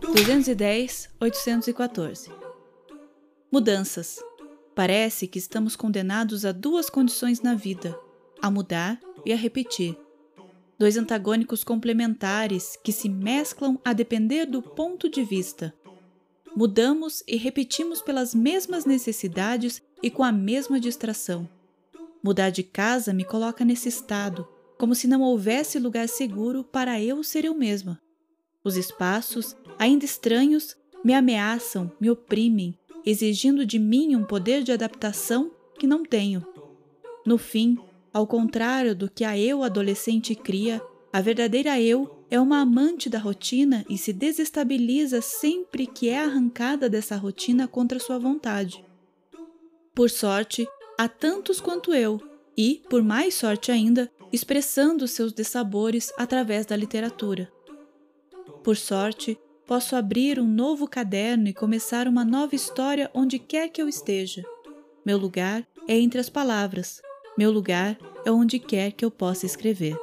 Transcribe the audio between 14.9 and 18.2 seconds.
de vista. Mudamos e repetimos